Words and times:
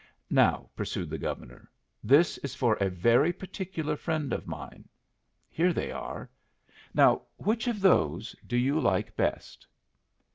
"Now," 0.31 0.71
pursued 0.75 1.11
the 1.11 1.19
Governor, 1.19 1.69
"this 2.03 2.39
is 2.39 2.55
for 2.55 2.73
a 2.77 2.89
very 2.89 3.31
particular 3.31 3.95
friend 3.95 4.33
of 4.33 4.47
mine. 4.47 4.89
Here 5.47 5.71
they 5.73 5.91
are. 5.91 6.27
Now, 6.91 7.21
which 7.37 7.67
of 7.67 7.81
those 7.81 8.35
do 8.47 8.57
you 8.57 8.79
like 8.79 9.15
best?" 9.15 9.67